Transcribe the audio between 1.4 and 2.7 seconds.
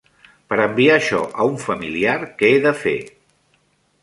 a un familiar, què he